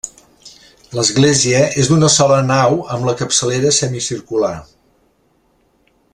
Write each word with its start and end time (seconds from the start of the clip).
L'església 0.99 1.59
és 1.83 1.91
d'una 1.91 2.09
sola 2.15 2.39
nau 2.47 2.81
amb 2.95 3.07
la 3.11 3.15
capçalera 3.21 3.75
semicircular. 3.83 4.55